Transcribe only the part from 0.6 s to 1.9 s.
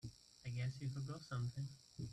you forgot something.